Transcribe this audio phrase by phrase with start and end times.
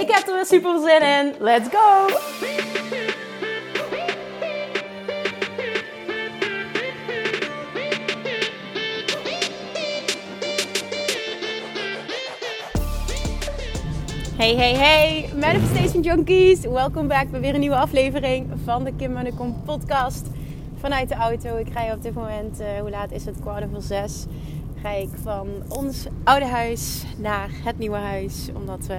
[0.00, 1.34] Ik heb er weer super zin in.
[1.38, 2.06] Let's go!
[14.36, 16.60] Hey, hey, hey, Manifestation Junkies.
[16.60, 20.26] Welkom back bij weer een nieuwe aflevering van de Kim Munnekom podcast.
[20.78, 21.56] Vanuit de auto.
[21.56, 23.40] Ik rij op dit moment, uh, hoe laat is het?
[23.40, 24.24] Kwart over zes.
[24.82, 28.48] Ga ik van ons oude huis naar het nieuwe huis.
[28.54, 28.98] Omdat we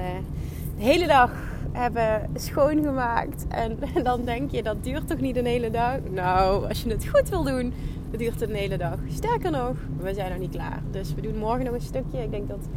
[0.77, 1.31] de hele dag
[1.71, 3.45] hebben schoongemaakt.
[3.47, 5.97] En dan denk je, dat duurt toch niet een hele dag?
[6.11, 7.73] Nou, als je het goed wil doen,
[8.09, 8.97] dan duurt het een hele dag.
[9.13, 10.81] Sterker nog, we zijn nog niet klaar.
[10.91, 12.23] Dus we doen morgen nog een stukje.
[12.23, 12.67] Ik denk dat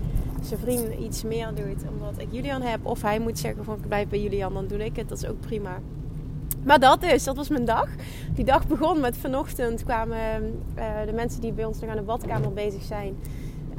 [0.43, 2.87] zijn vriend iets meer doet omdat ik Julian heb.
[2.87, 5.09] Of hij moet zeggen van ik blijf bij Julian, dan doe ik het.
[5.09, 5.79] Dat is ook prima.
[6.65, 7.89] Maar dat is, dat was mijn dag.
[8.35, 10.19] Die dag begon met vanochtend kwamen
[10.79, 13.17] uh, de mensen die bij ons nog aan de badkamer bezig zijn.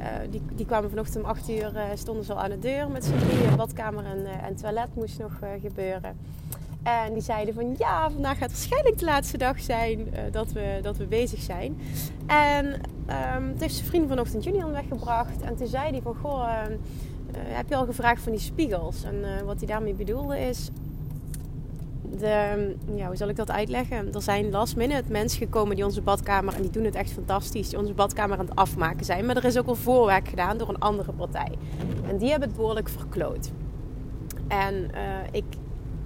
[0.02, 2.90] Uh, die, die, kwamen vanochtend om 8 uur, uh, stonden ze al aan de deur
[2.90, 3.56] met z'n drieën.
[3.56, 6.16] Badkamer en, en toilet moest nog gebeuren.
[6.82, 10.96] En die zeiden van ja, vandaag gaat waarschijnlijk de laatste dag zijn dat, we, dat
[10.96, 11.80] we bezig zijn.
[12.26, 12.66] En
[13.36, 15.40] um, het heeft zijn vriend vanochtend Julian weggebracht.
[15.40, 16.76] En toen zei hij van goh, uh,
[17.36, 19.04] heb je al gevraagd van die spiegels?
[19.04, 20.70] En wat hij daarmee bedoelde is...
[22.18, 24.14] De, ja, hoe zal ik dat uitleggen?
[24.14, 26.54] Er zijn last minute mensen gekomen die onze badkamer...
[26.54, 29.26] en die doen het echt fantastisch, die onze badkamer aan het afmaken zijn.
[29.26, 31.52] Maar er is ook al voorwerk gedaan door een andere partij.
[32.08, 33.50] En die hebben het behoorlijk verkloot.
[34.48, 34.90] En
[35.30, 35.44] ik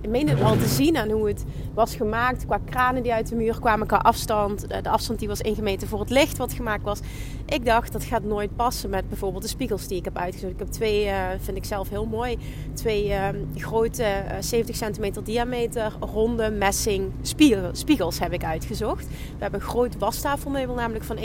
[0.00, 2.46] ik meen het al te zien aan hoe het was gemaakt.
[2.46, 4.68] Qua kranen die uit de muur kwamen, qua afstand.
[4.68, 7.00] De afstand die was ingemeten voor het licht wat gemaakt was.
[7.46, 10.52] Ik dacht, dat gaat nooit passen met bijvoorbeeld de spiegels die ik heb uitgezocht.
[10.52, 12.38] Ik heb twee, uh, vind ik zelf heel mooi,
[12.74, 19.06] twee uh, grote uh, 70 centimeter diameter ronde messing spiegel, spiegels heb ik uitgezocht.
[19.06, 21.22] We hebben een groot wastafelmeubel, namelijk van 1,80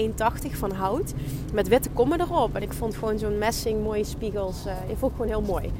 [0.52, 1.14] van hout.
[1.54, 2.56] Met witte kommen erop.
[2.56, 5.72] En ik vond gewoon zo'n messing mooie spiegels, ik vond gewoon heel mooi.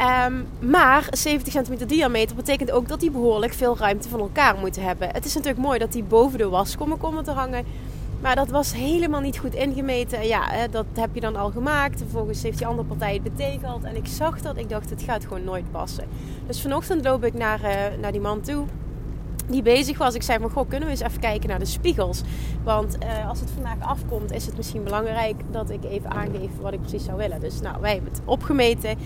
[0.00, 4.82] Um, maar 70 centimeter diameter betekent ook dat die behoorlijk veel ruimte van elkaar moeten
[4.82, 5.08] hebben.
[5.12, 7.64] Het is natuurlijk mooi dat die boven de waskommen komen te hangen.
[8.20, 10.26] Maar dat was helemaal niet goed ingemeten.
[10.26, 11.98] Ja, dat heb je dan al gemaakt.
[11.98, 13.84] Vervolgens heeft die andere partij het betegeld.
[13.84, 14.56] En ik zag dat.
[14.56, 16.04] Ik dacht, het gaat gewoon nooit passen.
[16.46, 18.64] Dus vanochtend loop ik naar, uh, naar die man toe
[19.48, 20.14] die bezig was.
[20.14, 22.22] Ik zei van, goh, kunnen we eens even kijken naar de spiegels?
[22.64, 26.72] Want uh, als het vandaag afkomt, is het misschien belangrijk dat ik even aangeef wat
[26.72, 27.40] ik precies zou willen.
[27.40, 28.98] Dus nou, wij hebben het opgemeten.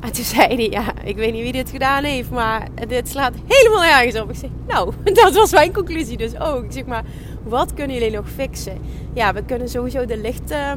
[0.00, 3.34] En toen zei hij, ja, ik weet niet wie dit gedaan heeft, maar dit slaat
[3.46, 4.30] helemaal nergens op.
[4.30, 4.92] Ik zeg, nou,
[5.22, 6.64] dat was mijn conclusie dus ook.
[6.64, 7.04] Ik zeg maar,
[7.42, 8.78] wat kunnen jullie nog fixen?
[9.12, 10.72] Ja, we kunnen sowieso de licht, uh,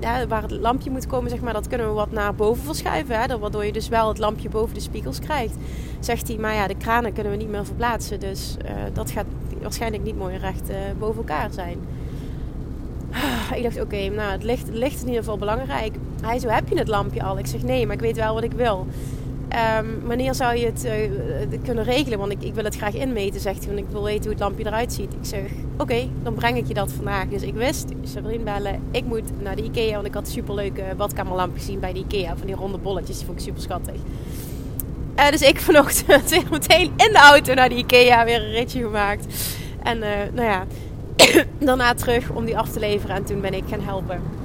[0.00, 3.20] ja, waar het lampje moet komen, zeg maar, dat kunnen we wat naar boven verschuiven.
[3.20, 5.54] Hè, waardoor je dus wel het lampje boven de spiegels krijgt.
[6.00, 8.20] Zegt hij, maar ja, de kranen kunnen we niet meer verplaatsen.
[8.20, 9.26] Dus uh, dat gaat
[9.62, 11.78] waarschijnlijk niet mooi recht uh, boven elkaar zijn.
[13.56, 15.94] Ik dacht, oké, nou, het licht, het licht is in ieder geval belangrijk.
[16.22, 17.38] Hij zo, heb je het lampje al?
[17.38, 18.86] Ik zeg, nee, maar ik weet wel wat ik wil.
[19.78, 22.18] Um, wanneer zou je het uh, kunnen regelen?
[22.18, 23.74] Want ik, ik, wil het graag inmeten, zegt hij.
[23.74, 25.12] Want ik wil weten hoe het lampje eruit ziet.
[25.12, 25.42] Ik zeg,
[25.78, 27.26] oké, dan breng ik je dat vandaag.
[27.28, 29.94] Dus ik wist, Sabrine bellen, ik moet naar de Ikea.
[29.94, 32.36] Want ik had superleuke badkamerlamp gezien bij de Ikea.
[32.36, 33.94] Van die ronde bolletjes, die vond ik super schattig.
[35.18, 38.82] Uh, dus ik vanochtend weer meteen in de auto naar de Ikea weer een ritje
[38.82, 39.26] gemaakt.
[39.82, 39.98] En
[40.34, 40.64] nou ja,
[41.58, 43.16] daarna terug om die af te leveren.
[43.16, 44.41] En toen ben ik gaan helpen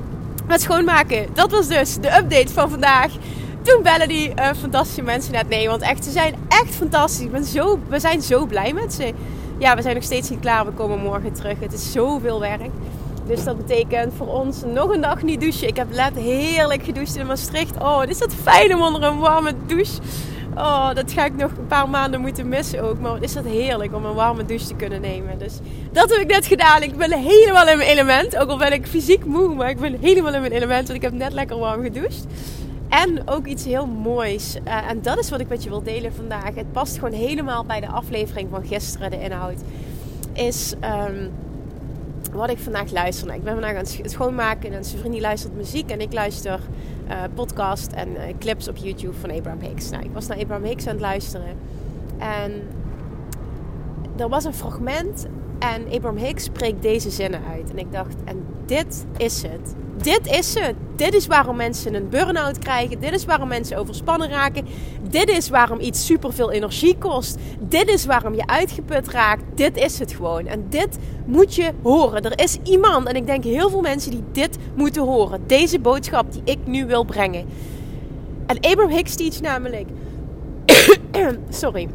[0.48, 1.28] met schoonmaken.
[1.34, 3.12] Dat was dus de update van vandaag.
[3.62, 5.68] Toen bellen die uh, fantastische mensen net nee.
[5.68, 7.26] Want echt, ze zijn echt fantastisch.
[7.26, 9.14] Ik zo, we zijn zo blij met ze.
[9.58, 10.66] Ja, we zijn nog steeds niet klaar.
[10.66, 11.60] We komen morgen terug.
[11.60, 12.72] Het is zoveel werk.
[13.28, 15.68] Dus dat betekent voor ons nog een dag niet douchen.
[15.68, 17.80] Ik heb net heerlijk gedoucht in Maastricht.
[17.82, 20.02] Oh, is dat fijn om onder een warme douche
[20.58, 23.00] Oh, dat ga ik nog een paar maanden moeten missen ook.
[23.00, 25.38] Maar wat is dat heerlijk om een warme douche te kunnen nemen.
[25.38, 25.60] Dus
[25.92, 26.82] dat heb ik net gedaan.
[26.82, 28.38] Ik ben helemaal in mijn element.
[28.38, 30.88] Ook al ben ik fysiek moe, maar ik ben helemaal in mijn element.
[30.88, 32.26] Want ik heb net lekker warm gedoucht.
[32.90, 34.56] En ook iets heel moois.
[34.68, 36.56] Uh, en dat is wat ik met je wil delen vandaag.
[36.56, 39.62] Het past gewoon helemaal bij de aflevering van gisteren, de inhoud.
[40.34, 40.74] Is
[41.10, 41.32] um,
[42.32, 43.26] wat ik vandaag luister.
[43.26, 45.90] Nou, ik ben vandaag aan het schoonmaken en zijn vriend luistert muziek.
[45.90, 46.60] En ik luister
[47.34, 49.90] podcast en uh, clips op YouTube van Abraham Hicks.
[49.90, 51.58] Nou, ik was naar Abraham Hicks aan het luisteren.
[52.18, 52.62] En
[54.18, 55.28] er was een fragment
[55.60, 57.72] en Abraham Hicks spreekt deze zinnen uit.
[57.72, 59.76] En ik dacht, en dit is het.
[60.02, 60.76] Dit is het.
[60.96, 63.00] Dit is waarom mensen een burn-out krijgen.
[63.00, 64.66] Dit is waarom mensen overspannen raken.
[65.10, 67.38] Dit is waarom iets superveel energie kost.
[67.60, 69.44] Dit is waarom je uitgeput raakt.
[69.56, 70.48] Dit is het gewoon.
[70.48, 72.22] En dit moet je horen.
[72.22, 75.42] Er is iemand, en ik denk heel veel mensen die dit moeten horen.
[75.48, 77.46] Deze boodschap die ik nu wil brengen.
[78.46, 79.88] En Abraham Hicks teach namelijk.
[81.50, 81.90] Sorry.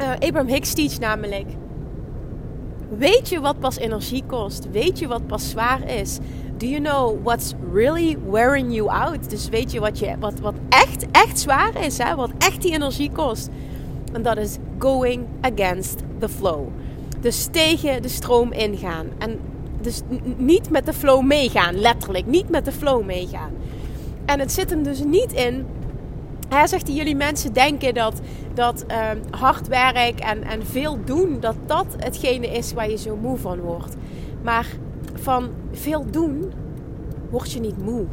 [0.00, 1.46] Uh, Abraham Hicks teach namelijk.
[2.98, 4.70] Weet je wat pas energie kost?
[4.70, 6.18] Weet je wat pas zwaar is?
[6.62, 9.30] Do you know what's really wearing you out?
[9.30, 11.98] Dus weet je wat, je, wat, wat echt, echt zwaar is?
[11.98, 12.14] Hè?
[12.14, 13.48] Wat echt die energie kost?
[14.12, 16.68] En dat is going against the flow.
[17.20, 19.06] Dus tegen de stroom ingaan.
[19.18, 19.38] En
[19.80, 20.00] dus
[20.36, 22.26] niet met de flow meegaan, letterlijk.
[22.26, 23.52] Niet met de flow meegaan.
[24.24, 25.66] En het zit hem dus niet in
[26.48, 28.20] hij zegt dat jullie mensen denken dat,
[28.54, 33.16] dat ehm, hard werk en, en veel doen, dat dat hetgene is waar je zo
[33.16, 33.96] moe van wordt.
[34.42, 34.66] Maar
[35.14, 36.52] van veel doen
[37.30, 38.04] word je niet moe.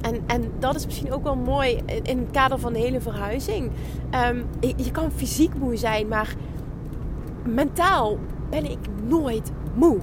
[0.00, 3.70] En, en dat is misschien ook wel mooi in het kader van de hele verhuizing.
[4.30, 4.44] Um,
[4.76, 6.34] je kan fysiek moe zijn, maar
[7.44, 8.18] mentaal
[8.50, 8.78] ben ik
[9.08, 9.98] nooit moe.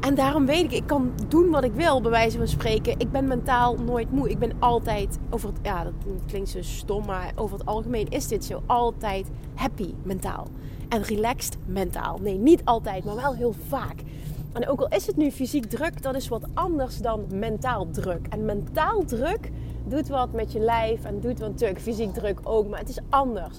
[0.00, 2.94] En daarom weet ik, ik kan doen wat ik wil, bij wijze van spreken.
[2.98, 4.30] Ik ben mentaal nooit moe.
[4.30, 5.92] Ik ben altijd, over het, ja, dat
[6.26, 8.62] klinkt zo stom, maar over het algemeen is dit zo.
[8.66, 10.46] Altijd happy mentaal.
[10.88, 12.18] En relaxed mentaal.
[12.22, 14.02] Nee, niet altijd, maar wel heel vaak.
[14.52, 18.26] En ook al is het nu fysiek druk, dat is wat anders dan mentaal druk.
[18.30, 19.50] En mentaal druk
[19.84, 22.98] doet wat met je lijf en doet wat natuurlijk fysiek druk ook, maar het is
[23.08, 23.58] anders.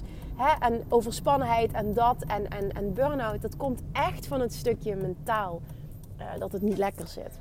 [0.60, 5.60] En overspannenheid en dat en, en, en burn-out, dat komt echt van het stukje mentaal
[6.18, 7.38] uh, dat het niet lekker zit.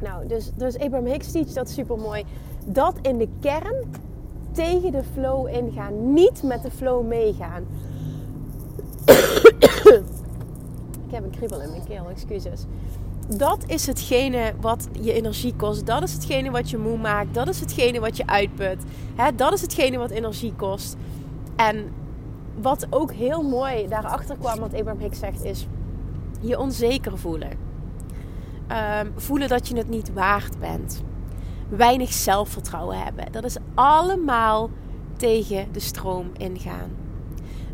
[0.00, 2.24] Nou, dus, dus Abraham Hicks teach dat super mooi.
[2.64, 3.90] Dat in de kern
[4.52, 6.12] tegen de flow ingaan.
[6.12, 7.66] Niet met de flow meegaan.
[11.10, 12.64] Ik heb een kriebel in mijn keel, excuses.
[13.36, 15.86] Dat is hetgene wat je energie kost.
[15.86, 17.34] Dat is hetgene wat je moe maakt.
[17.34, 18.82] Dat is hetgene wat je uitput.
[19.36, 20.96] Dat is hetgene wat energie kost.
[21.56, 21.92] En
[22.60, 25.66] wat ook heel mooi daarachter kwam, wat Abraham Hicks zegt, is
[26.40, 27.68] je onzeker voelen
[28.70, 31.02] Ehm, voelen dat je het niet waard bent.
[31.68, 33.32] Weinig zelfvertrouwen hebben.
[33.32, 34.70] Dat is allemaal
[35.16, 36.90] tegen de stroom ingaan.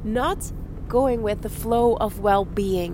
[0.02, 0.52] Not
[0.88, 2.92] going with the flow of well-being.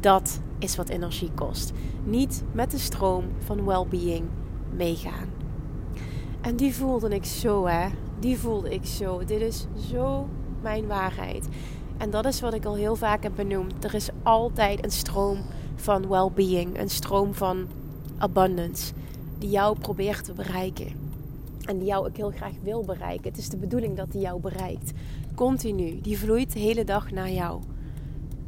[0.00, 1.72] Dat is wat energie kost.
[2.04, 4.24] Niet met de stroom van well-being
[4.76, 5.28] meegaan.
[6.40, 7.88] En die voelde ik zo, hè.
[8.18, 9.24] Die voelde ik zo.
[9.24, 10.28] Dit is zo
[10.62, 11.48] mijn waarheid.
[11.96, 13.84] En dat is wat ik al heel vaak heb benoemd.
[13.84, 15.38] Er is altijd een stroom
[15.74, 17.66] van well-being, een stroom van
[18.18, 18.92] abundance,
[19.38, 20.92] die jou probeert te bereiken.
[21.64, 23.28] En die jou ook heel graag wil bereiken.
[23.28, 24.92] Het is de bedoeling dat die jou bereikt.
[25.34, 26.00] Continu.
[26.00, 27.60] Die vloeit de hele dag naar jou.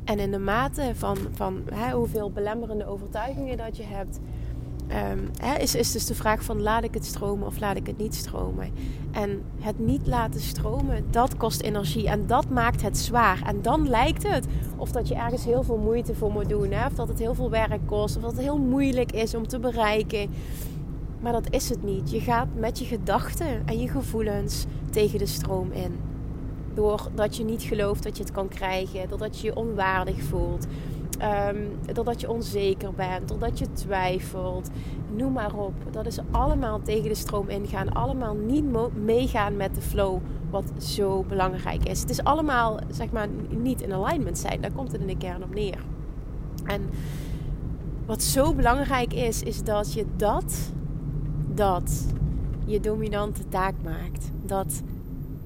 [0.04, 4.20] En in de mate van, van hè, hoeveel belemmerende overtuigingen dat je hebt,
[4.88, 7.86] um, hè, is, is dus de vraag van laat ik het stromen of laat ik
[7.86, 8.70] het niet stromen.
[9.12, 13.42] En het niet laten stromen, dat kost energie en dat maakt het zwaar.
[13.46, 14.46] En dan lijkt het
[14.76, 16.70] of dat je ergens heel veel moeite voor moet doen.
[16.70, 16.86] Hè?
[16.86, 18.16] Of dat het heel veel werk kost.
[18.16, 20.30] Of dat het heel moeilijk is om te bereiken.
[21.20, 22.10] Maar dat is het niet.
[22.10, 26.11] Je gaat met je gedachten en je gevoelens tegen de stroom in.
[26.74, 29.08] Doordat je niet gelooft dat je het kan krijgen.
[29.08, 30.66] Doordat je je onwaardig voelt.
[31.50, 34.70] Um, doordat je onzeker bent, doordat je twijfelt.
[35.16, 35.72] Noem maar op.
[35.90, 37.92] Dat is allemaal tegen de stroom ingaan.
[37.92, 38.64] Allemaal niet
[39.04, 40.18] meegaan met de flow.
[40.50, 42.00] Wat zo belangrijk is.
[42.00, 44.60] Het is allemaal, zeg maar, niet in alignment zijn.
[44.60, 45.78] Daar komt het in de kern op neer.
[46.64, 46.82] En
[48.06, 50.72] wat zo belangrijk is, is dat je dat,
[51.54, 52.06] dat
[52.64, 54.30] je dominante taak maakt.
[54.44, 54.82] Dat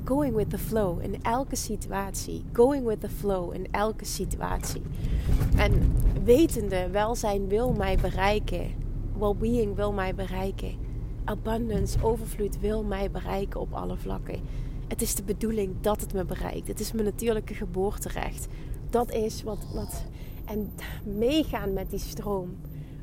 [0.06, 2.44] going with the flow in elke situatie.
[2.52, 4.82] Going with the flow in elke situatie.
[5.56, 5.92] En
[6.24, 8.74] wetende, welzijn wil mij bereiken.
[9.18, 10.74] Well-being wil mij bereiken.
[11.24, 14.40] Abundance, overvloed wil mij bereiken op alle vlakken.
[14.88, 16.68] Het is de bedoeling dat het me bereikt.
[16.68, 18.46] Het is mijn natuurlijke geboorterecht.
[18.90, 19.66] Dat is wat.
[19.74, 20.04] wat
[20.44, 20.70] en
[21.04, 22.56] meegaan met die stroom.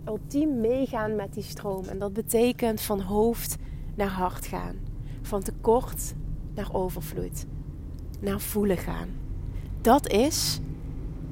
[0.08, 1.86] Ultiem meegaan met die stroom.
[1.86, 3.56] En dat betekent van hoofd
[3.96, 4.76] naar hart gaan.
[5.22, 6.14] Van tekort
[6.54, 7.46] naar overvloed.
[8.20, 9.08] Naar voelen gaan.
[9.82, 10.60] Dat is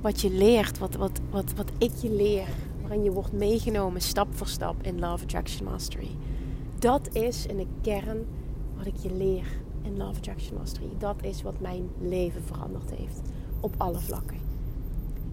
[0.02, 2.48] wat je leert, wat, wat, wat, wat ik je leer.
[2.82, 6.10] Waarin je wordt meegenomen stap voor stap in Love Attraction Mastery.
[6.80, 8.26] Dat is in de kern
[8.78, 9.46] wat ik je leer
[9.82, 10.90] in Love Attraction Mastery.
[10.98, 13.22] Dat is wat mijn leven veranderd heeft.
[13.60, 14.38] Op alle vlakken.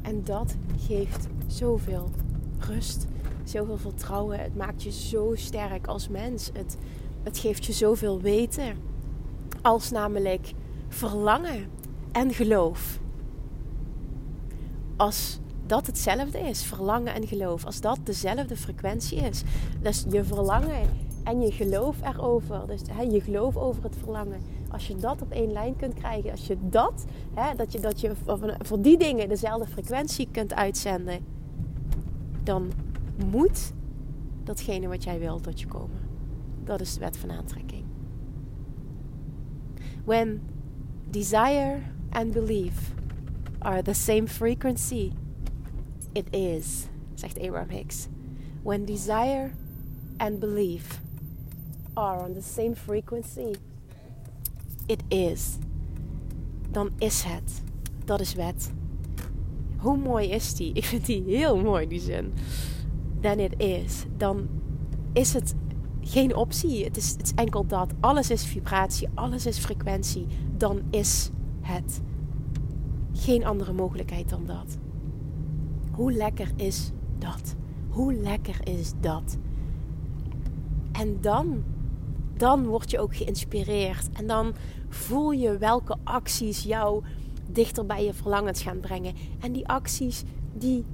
[0.03, 2.11] En dat geeft zoveel
[2.59, 3.07] rust,
[3.45, 4.41] zoveel vertrouwen.
[4.41, 6.51] Het maakt je zo sterk als mens.
[6.53, 6.77] Het,
[7.23, 8.77] het geeft je zoveel weten
[9.69, 10.53] als namelijk
[10.89, 11.67] verlangen
[12.13, 12.99] en geloof.
[14.97, 19.43] als dat hetzelfde is, verlangen en geloof, als dat dezelfde frequentie is.
[19.81, 20.89] Dus je verlangen
[21.25, 24.41] en je geloof erover, dus hè, je geloof over het verlangen.
[24.71, 28.01] Als je dat op één lijn kunt krijgen, als je dat, hè, dat je, dat
[28.01, 28.13] je
[28.59, 31.25] voor die dingen dezelfde frequentie kunt uitzenden,
[32.43, 32.71] dan
[33.31, 33.73] moet
[34.45, 36.01] datgene wat jij wil tot je komen.
[36.65, 37.88] Dat is de wet van aantrekking.
[40.09, 40.41] When
[41.11, 42.95] desire and belief
[43.61, 45.13] are the same frequency,
[46.15, 48.09] it is, zegt Abraham Hicks.
[48.63, 49.53] When desire
[50.19, 51.01] and belief
[51.95, 53.57] are on the same frequency,
[54.89, 55.59] it is.
[56.73, 57.63] Dan is het.
[58.07, 58.73] Dat is wet.
[59.77, 60.73] Hoe mooi is die?
[60.81, 62.33] Ik vind die heel mooi, die zin.
[63.21, 64.07] Then it is.
[64.17, 64.49] Dan
[65.13, 65.55] is het
[66.09, 66.85] geen optie.
[66.85, 67.93] Het is, het is enkel dat.
[68.01, 70.27] Alles is vibratie, alles is frequentie.
[70.57, 72.01] Dan is het.
[73.13, 74.77] Geen andere mogelijkheid dan dat.
[75.93, 77.55] Hoe lekker is dat?
[77.89, 79.37] Hoe lekker is dat?
[80.93, 81.65] En dan,
[82.37, 84.09] dan word je ook geïnspireerd.
[84.13, 84.55] En dan
[84.89, 87.05] voel je welke acties jou
[87.51, 89.15] dichter bij je verlangens gaan brengen.
[89.41, 90.23] En die acties,
[90.53, 90.85] die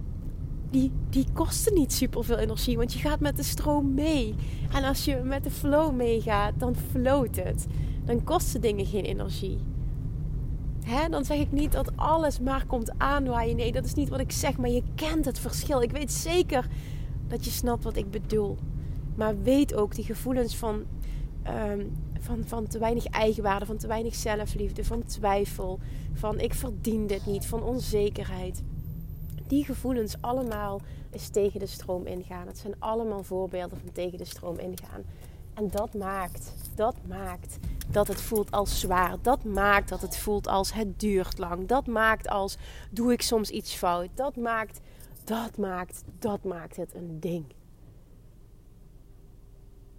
[0.74, 4.34] die, die kosten niet superveel energie, want je gaat met de stroom mee.
[4.72, 7.66] En als je met de flow meegaat, dan floot het.
[8.04, 9.58] Dan kosten dingen geen energie.
[10.84, 11.08] Hè?
[11.08, 13.56] Dan zeg ik niet dat alles maar komt aanwaaien.
[13.56, 15.82] Nee, dat is niet wat ik zeg, maar je kent het verschil.
[15.82, 16.66] Ik weet zeker
[17.28, 18.56] dat je snapt wat ik bedoel.
[19.14, 20.82] Maar weet ook die gevoelens van,
[21.68, 25.78] um, van, van te weinig eigenwaarde, van te weinig zelfliefde, van twijfel,
[26.12, 28.62] van ik verdien dit niet, van onzekerheid
[29.46, 32.46] die gevoelens allemaal is tegen de stroom ingaan.
[32.46, 35.02] Het zijn allemaal voorbeelden van tegen de stroom ingaan.
[35.54, 37.58] En dat maakt, dat maakt
[37.88, 39.16] dat het voelt als zwaar.
[39.22, 41.66] Dat maakt dat het voelt als het duurt lang.
[41.66, 42.56] Dat maakt als
[42.90, 44.08] doe ik soms iets fout.
[44.14, 44.80] Dat maakt,
[45.24, 47.44] dat maakt, dat maakt het een ding.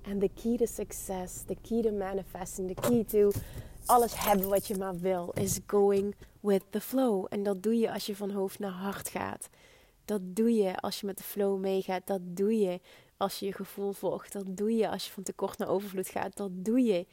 [0.01, 3.31] En de key to success, de key to manifesting, de key to
[3.85, 7.25] alles hebben wat je maar wil, is going with the flow.
[7.29, 9.49] En dat doe je als je van hoofd naar hart gaat.
[10.05, 12.07] Dat doe je als je met de flow meegaat.
[12.07, 12.79] Dat doe je
[13.17, 14.31] als je je gevoel volgt.
[14.33, 16.37] Dat doe je als je van tekort naar overvloed gaat.
[16.37, 17.05] Dat doe je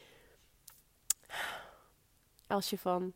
[2.47, 3.13] als je van,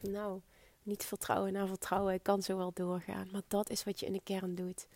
[0.00, 0.40] nou,
[0.82, 2.22] niet vertrouwen naar vertrouwen.
[2.22, 3.28] Kan zo wel doorgaan.
[3.32, 4.86] Maar dat is wat je in de kern doet.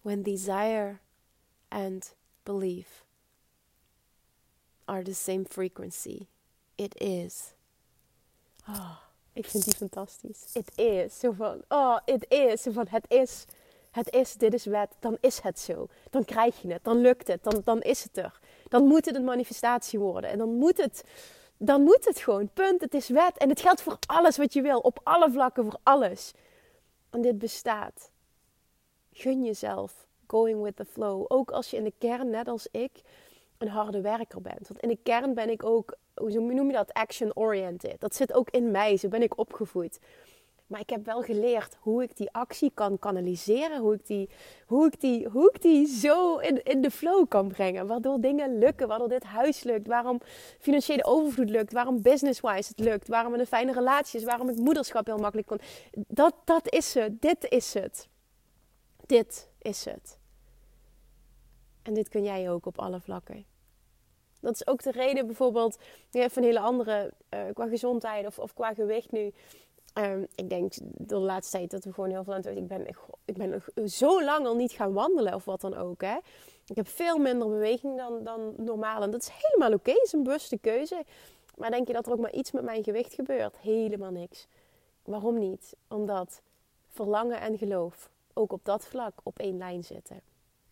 [0.00, 0.98] When desire
[1.68, 3.03] and belief
[4.84, 6.26] are the same frequency.
[6.74, 7.54] It is.
[8.68, 8.96] Oh,
[9.32, 10.50] ik vind die fantastisch.
[10.52, 11.18] It is.
[11.18, 12.62] Zo van, oh, it is.
[12.62, 13.44] Zo van, het is.
[13.90, 14.90] Het is, dit is wet.
[15.00, 15.86] Dan is het zo.
[16.10, 16.84] Dan krijg je het.
[16.84, 17.42] Dan lukt het.
[17.42, 18.40] Dan, dan is het er.
[18.68, 20.30] Dan moet het een manifestatie worden.
[20.30, 21.04] En dan moet het,
[21.56, 22.48] dan moet het gewoon.
[22.48, 22.80] Punt.
[22.80, 23.36] Het is wet.
[23.36, 24.78] En het geldt voor alles wat je wil.
[24.78, 26.32] Op alle vlakken, voor alles.
[27.10, 28.10] En dit bestaat.
[29.12, 30.06] Gun jezelf.
[30.26, 31.24] Going with the flow.
[31.28, 33.02] Ook als je in de kern, net als ik,
[33.58, 34.68] een harde werker bent.
[34.68, 38.00] Want in de kern ben ik ook, hoe noem je dat, action-oriented.
[38.00, 39.98] Dat zit ook in mij, zo ben ik opgevoed.
[40.66, 43.80] Maar ik heb wel geleerd hoe ik die actie kan kanaliseren.
[43.80, 44.28] Hoe ik die,
[44.66, 47.86] hoe ik die, hoe ik die zo in, in de flow kan brengen.
[47.86, 48.88] Waardoor dingen lukken.
[48.88, 49.86] Waardoor dit huis lukt.
[49.86, 50.20] Waarom
[50.58, 51.72] financiële overvloed lukt.
[51.72, 53.08] Waarom business-wise het lukt.
[53.08, 54.26] Waarom een fijne relatie is.
[54.26, 55.60] Waarom ik moederschap heel makkelijk kon.
[55.92, 57.20] Dat, dat is het.
[57.20, 58.08] Dit is het.
[59.06, 60.18] Dit is het.
[61.84, 63.44] En dit kun jij ook op alle vlakken.
[64.40, 65.78] Dat is ook de reden bijvoorbeeld,
[66.10, 69.32] van hele andere, uh, qua gezondheid of, of qua gewicht nu.
[69.98, 72.86] Um, ik denk de laatste tijd dat we gewoon heel veel aan het Ik ben,
[73.24, 76.00] ik ben zo lang al niet gaan wandelen of wat dan ook.
[76.00, 76.16] Hè.
[76.66, 79.02] Ik heb veel minder beweging dan, dan normaal.
[79.02, 79.90] En dat is helemaal oké.
[79.90, 81.04] Is een bewuste keuze.
[81.56, 83.58] Maar denk je dat er ook maar iets met mijn gewicht gebeurt?
[83.58, 84.46] Helemaal niks.
[85.02, 85.76] Waarom niet?
[85.88, 86.42] Omdat
[86.88, 90.20] verlangen en geloof ook op dat vlak op één lijn zitten.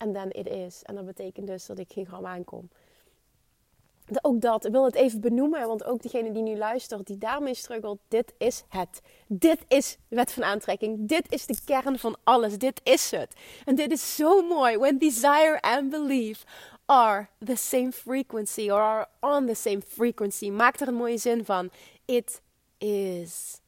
[0.02, 0.82] En then it is.
[0.82, 2.68] En dat betekent dus dat ik geen gram aankom
[4.20, 7.54] ook dat, ik wil het even benoemen, want ook degene die nu luistert, die daarmee
[7.54, 9.00] struggelt, dit is het.
[9.26, 11.08] Dit is de wet van aantrekking.
[11.08, 12.58] Dit is de kern van alles.
[12.58, 13.34] Dit is het.
[13.64, 14.78] En dit is zo mooi.
[14.78, 16.44] When desire and belief
[16.84, 20.50] are the same frequency or are on the same frequency.
[20.50, 21.70] Maak er een mooie zin van.
[22.04, 22.40] It
[22.78, 23.60] is.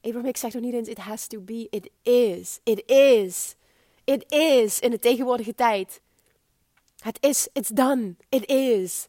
[0.00, 1.66] Abraham zeg nog niet eens it has to be.
[1.70, 2.60] It is.
[2.62, 3.54] It is.
[4.06, 6.00] It is in de tegenwoordige tijd.
[6.98, 9.08] Het is, it's done, it is.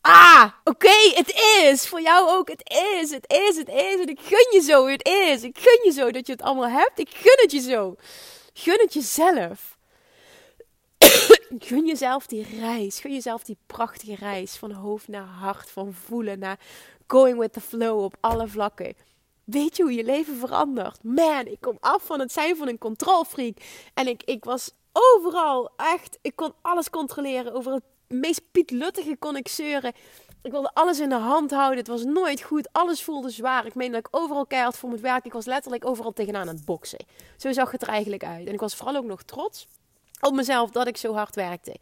[0.00, 1.88] Ah, oké, het is.
[1.88, 4.00] Voor jou ook, het is, het is, het is.
[4.00, 5.42] En ik gun je zo, het is.
[5.42, 6.98] Ik gun je zo dat je het allemaal hebt.
[6.98, 7.96] Ik gun het je zo.
[8.52, 9.78] Gun het jezelf.
[11.68, 13.00] gun jezelf die reis.
[13.00, 14.56] Gun jezelf die prachtige reis.
[14.56, 15.70] Van hoofd naar hart.
[15.70, 16.58] Van voelen naar
[17.06, 18.94] going with the flow op alle vlakken.
[19.44, 21.02] Weet je hoe je leven verandert?
[21.02, 23.56] Man, ik kom af van het zijn van een controlfreak.
[23.94, 26.18] En ik, ik was overal echt.
[26.22, 27.52] Ik kon alles controleren.
[27.52, 29.92] Over het meest pietluttige kon ik zeuren.
[30.42, 31.78] Ik wilde alles in de hand houden.
[31.78, 32.68] Het was nooit goed.
[32.72, 33.66] Alles voelde zwaar.
[33.66, 35.26] Ik meende dat ik overal keihard voor moet werken.
[35.26, 37.04] Ik was letterlijk overal tegenaan aan het boksen.
[37.36, 38.46] Zo zag het er eigenlijk uit.
[38.46, 39.66] En ik was vooral ook nog trots
[40.20, 41.76] op mezelf dat ik zo hard werkte.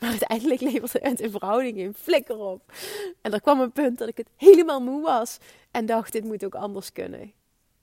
[0.00, 2.72] Maar uiteindelijk leverde het in verhouding in flikker op.
[3.20, 5.38] En er kwam een punt dat ik het helemaal moe was.
[5.70, 7.32] En dacht, dit moet ook anders kunnen.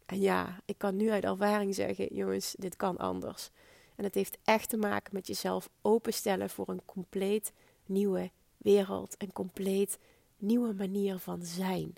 [0.05, 3.49] En ja, ik kan nu uit ervaring zeggen, jongens, dit kan anders.
[3.95, 7.53] En het heeft echt te maken met jezelf openstellen voor een compleet
[7.85, 9.15] nieuwe wereld.
[9.17, 9.97] Een compleet
[10.37, 11.93] nieuwe manier van zijn.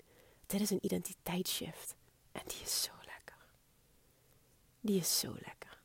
[0.46, 1.96] Dit is een identiteitsshift.
[2.32, 3.36] En die is zo lekker.
[4.80, 5.80] Die is zo lekker.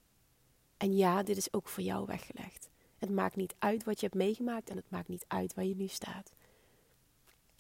[0.77, 2.69] En ja, dit is ook voor jou weggelegd.
[3.05, 5.75] Het maakt niet uit wat je hebt meegemaakt en het maakt niet uit waar je
[5.75, 6.31] nu staat.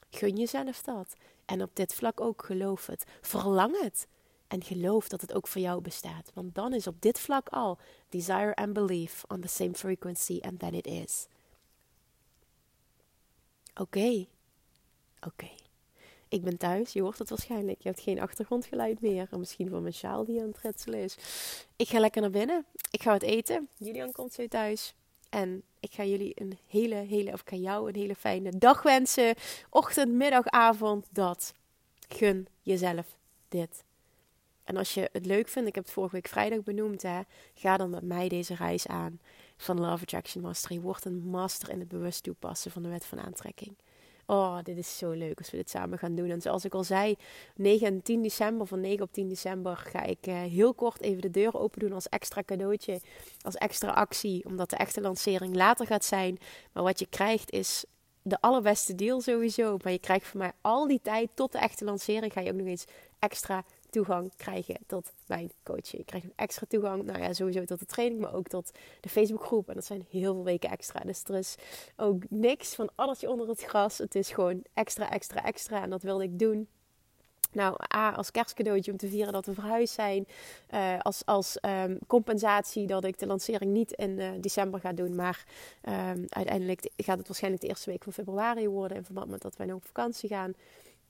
[0.09, 1.15] Gun jezelf dat.
[1.45, 3.03] En op dit vlak ook geloof het.
[3.21, 4.07] Verlang het.
[4.47, 6.31] En geloof dat het ook voor jou bestaat.
[6.33, 10.59] Want dan is op dit vlak al desire and belief on the same frequency and
[10.59, 11.27] then it is.
[13.75, 14.25] Oké.
[15.25, 15.49] Oké.
[16.27, 17.81] Ik ben thuis, je hoort het waarschijnlijk.
[17.81, 19.27] Je hebt geen achtergrondgeluid meer.
[19.37, 21.17] Misschien van mijn sjaal die aan het ritselen is.
[21.75, 22.65] Ik ga lekker naar binnen.
[22.91, 23.69] Ik ga wat eten.
[23.77, 24.95] Julian komt zo thuis.
[25.29, 29.35] En ik ga jullie een hele, hele, of ik jou een hele fijne dag wensen.
[29.69, 31.07] Ochtend, middag, avond.
[31.09, 31.53] Dat.
[32.07, 33.17] Gun jezelf
[33.49, 33.83] dit.
[34.63, 37.21] En als je het leuk vindt, ik heb het vorige week vrijdag benoemd, hè,
[37.53, 39.19] ga dan met mij deze reis aan
[39.57, 40.79] van Love Attraction Mastery.
[40.79, 43.75] Word een master in het bewust toepassen van de wet van aantrekking.
[44.27, 46.29] Oh, dit is zo leuk als we dit samen gaan doen.
[46.29, 47.15] En zoals ik al zei,
[47.55, 51.21] 9 en 10 december, van 9 op 10 december, ga ik uh, heel kort even
[51.21, 53.01] de deur open doen als extra cadeautje,
[53.41, 56.37] als extra actie, omdat de echte lancering later gaat zijn.
[56.71, 57.85] Maar wat je krijgt is
[58.21, 59.77] de allerbeste deal sowieso.
[59.83, 62.57] Maar je krijgt van mij al die tijd tot de echte lancering, ga je ook
[62.57, 62.85] nog eens
[63.19, 63.63] extra
[63.95, 65.97] toegang krijgen tot mijn coaching.
[65.97, 68.71] Je krijgt extra toegang, nou ja, sowieso tot de training, maar ook tot
[69.01, 69.69] de Facebookgroep.
[69.69, 70.99] En dat zijn heel veel weken extra.
[70.99, 71.55] Dus er is
[71.95, 73.97] ook niks van addertje onder het gras.
[73.97, 75.81] Het is gewoon extra, extra, extra.
[75.81, 76.67] En dat wilde ik doen.
[77.51, 80.27] Nou, A, als kerstcadeautje om te vieren dat we verhuisd zijn.
[80.73, 85.15] Uh, als als um, compensatie dat ik de lancering niet in uh, december ga doen.
[85.15, 85.45] Maar
[85.83, 88.97] um, uiteindelijk gaat het waarschijnlijk de eerste week van februari worden.
[88.97, 90.53] In verband met dat wij nog op vakantie gaan.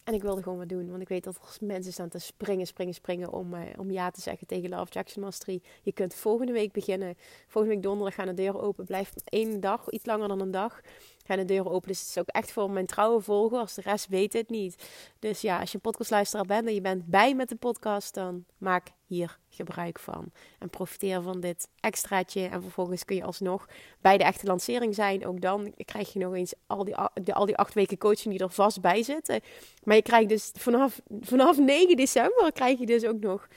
[0.06, 0.90] En ik wilde gewoon wat doen.
[0.90, 4.12] Want ik weet dat er mensen staan te springen, springen, springen om, uh, om ja
[4.12, 5.62] te zeggen tegen Love Jackson Mastery.
[5.82, 7.16] Je kunt volgende week beginnen.
[7.48, 8.86] Volgende week donderdag gaan de deuren open.
[8.86, 10.82] Blijf één dag, iets langer dan een dag
[11.26, 11.88] gaan de deuren open.
[11.88, 13.74] Dus het is ook echt voor mijn trouwe volgers.
[13.74, 14.88] De rest weet het niet.
[15.20, 18.46] Dus ja, als je een podcastluisteraar bent en je bent bij met de podcast, dan
[18.58, 20.32] maak hier gebruik van.
[20.60, 22.48] En profiteer van dit extraatje.
[22.48, 23.68] En vervolgens kun je alsnog
[24.02, 25.26] bij de echte lancering zijn.
[25.26, 26.96] Ook dan krijg je nog eens al die,
[27.34, 29.42] al die acht weken coaching die er vast bij zitten.
[29.84, 33.48] Maar je krijgt dus vanaf, vanaf 9 december krijg je dus ook nog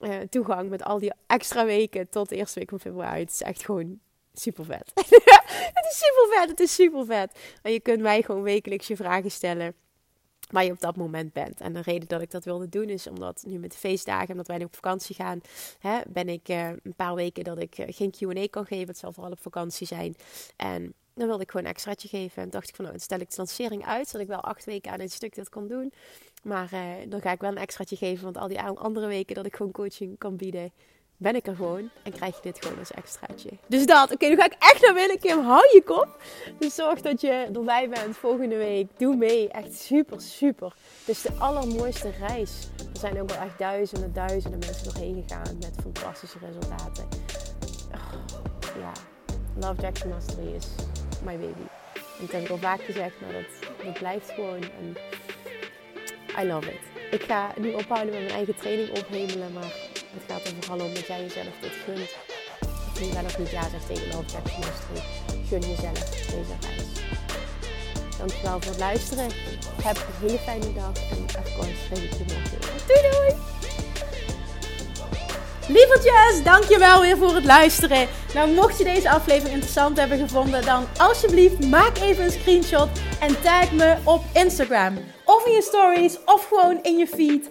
[0.00, 3.20] uh, toegang met al die extra weken tot de eerste week van februari.
[3.20, 3.98] Het is echt gewoon
[4.32, 4.90] super vet.
[5.74, 7.38] het is super vet, het is super vet.
[7.62, 9.74] En je kunt mij gewoon wekelijks je vragen stellen
[10.50, 11.60] waar je op dat moment bent.
[11.60, 14.46] En de reden dat ik dat wilde doen is omdat nu met de feestdagen, omdat
[14.46, 15.40] wij nu op vakantie gaan,
[15.78, 18.86] hè, ben ik uh, een paar weken dat ik uh, geen Q&A kan geven.
[18.86, 20.16] Het zal vooral op vakantie zijn.
[20.56, 22.42] En dan wilde ik gewoon een extraatje geven.
[22.42, 24.92] En dacht ik van, nou, stel ik de lancering uit, zodat ik wel acht weken
[24.92, 25.92] aan een stuk dat kan doen.
[26.42, 29.46] Maar uh, dan ga ik wel een extraatje geven, want al die andere weken dat
[29.46, 30.72] ik gewoon coaching kan bieden,
[31.20, 33.50] ben ik er gewoon en krijg je dit gewoon als extraatje.
[33.66, 34.12] Dus dat.
[34.12, 35.18] Oké, nu ga ik echt naar binnen.
[35.18, 36.22] Kim, hou je kop.
[36.58, 38.86] Dus zorg dat je erbij bent volgende week.
[38.96, 39.48] Doe mee.
[39.48, 40.74] Echt super, super.
[40.98, 42.68] Het is de allermooiste reis.
[42.92, 47.08] Er zijn ook al echt duizenden, duizenden mensen doorheen gegaan met fantastische resultaten.
[47.94, 48.92] Oh, ja,
[49.60, 50.66] Love Jackson Mastery is
[51.24, 51.66] my baby.
[51.94, 54.62] En dat heb ik al vaak gezegd, maar dat, dat blijft gewoon.
[54.62, 54.96] En
[56.42, 56.80] I love it.
[57.10, 60.94] Ik ga nu ophouden met mijn eigen training ophemelen, maar het gaat er vooral om
[60.94, 62.10] dat jij jezelf dit gunt.
[62.92, 65.02] Of je wel of niet ja zegt tegen Jackson Mastery.
[65.48, 66.88] Gun jezelf deze reis.
[68.18, 69.30] Dankjewel voor het luisteren.
[69.82, 71.10] Heb een hele fijne dag.
[71.10, 72.24] En of course, spreek ik je.
[72.86, 73.50] Doei doei!
[75.68, 78.08] Lievertjes, dankjewel weer voor het luisteren.
[78.34, 82.88] Nou, mocht je deze aflevering interessant hebben gevonden, dan alsjeblieft maak even een screenshot
[83.20, 84.98] en tag me op Instagram.
[85.24, 87.50] Of in je stories, of gewoon in je feed.